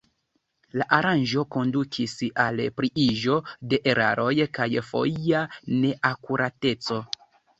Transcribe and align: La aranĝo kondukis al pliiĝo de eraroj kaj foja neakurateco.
La 0.81 0.85
aranĝo 0.95 1.41
kondukis 1.55 2.15
al 2.45 2.61
pliiĝo 2.79 3.37
de 3.73 3.79
eraroj 3.93 4.33
kaj 4.59 4.69
foja 4.89 5.43
neakurateco. 5.85 6.99